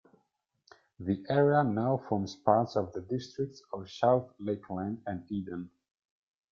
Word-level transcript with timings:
The 0.99 1.23
area 1.29 1.63
now 1.63 1.97
forms 2.09 2.35
parts 2.35 2.75
of 2.75 2.91
the 2.91 3.01
districts 3.01 3.61
of 3.71 3.87
South 3.87 4.33
Lakeland 4.39 5.03
and 5.05 5.31
Eden. 5.31 5.69